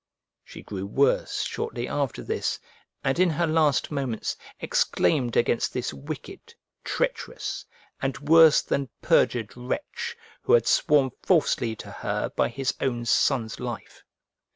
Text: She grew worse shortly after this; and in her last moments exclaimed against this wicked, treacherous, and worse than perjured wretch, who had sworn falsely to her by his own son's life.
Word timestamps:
She 0.43 0.63
grew 0.63 0.87
worse 0.87 1.43
shortly 1.43 1.87
after 1.87 2.23
this; 2.23 2.59
and 3.03 3.19
in 3.19 3.29
her 3.29 3.45
last 3.45 3.91
moments 3.91 4.35
exclaimed 4.59 5.37
against 5.37 5.73
this 5.73 5.93
wicked, 5.93 6.55
treacherous, 6.83 7.67
and 8.01 8.17
worse 8.17 8.63
than 8.63 8.89
perjured 9.03 9.55
wretch, 9.55 10.17
who 10.41 10.53
had 10.53 10.65
sworn 10.65 11.11
falsely 11.21 11.75
to 11.75 11.91
her 11.91 12.29
by 12.35 12.49
his 12.49 12.73
own 12.81 13.05
son's 13.05 13.59
life. 13.59 14.03